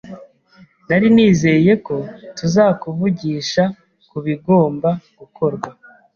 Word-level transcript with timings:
Nari 0.87 1.07
nizeye 1.15 1.73
ko 1.85 1.95
tuzakuvugisha 2.37 3.63
kubigomba 4.09 4.89
gukorwa. 5.19 5.69